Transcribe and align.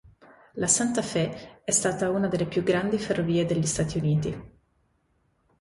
La 0.53 0.65
Santa 0.65 1.03
Fe 1.03 1.61
è 1.63 1.69
stata 1.69 2.09
una 2.09 2.27
delle 2.27 2.47
più 2.47 2.63
grandi 2.63 2.97
ferrovie 2.97 3.45
degli 3.45 3.67
Stati 3.67 3.99
Uniti. 3.99 4.51